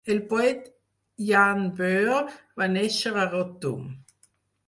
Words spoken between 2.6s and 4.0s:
va néixer a Rottum.